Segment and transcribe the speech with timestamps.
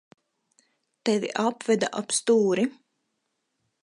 [1.09, 2.65] Tevi apveda ap stūri.